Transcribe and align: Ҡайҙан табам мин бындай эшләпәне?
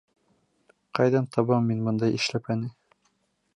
Ҡайҙан 0.99 1.27
табам 1.37 1.69
мин 1.73 1.85
бындай 1.91 2.19
эшләпәне? 2.21 2.73